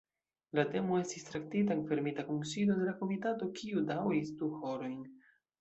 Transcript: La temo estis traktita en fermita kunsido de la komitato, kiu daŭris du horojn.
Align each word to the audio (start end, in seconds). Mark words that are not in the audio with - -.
La 0.59 0.63
temo 0.71 0.95
estis 1.01 1.27
traktita 1.27 1.75
en 1.75 1.83
fermita 1.93 2.25
kunsido 2.31 2.79
de 2.81 2.89
la 2.89 2.97
komitato, 3.05 3.53
kiu 3.61 3.87
daŭris 3.93 4.37
du 4.41 4.53
horojn. 4.65 5.01